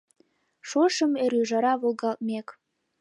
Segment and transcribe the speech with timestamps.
[0.69, 2.47] Шошым, эр ÿжара волгалтмек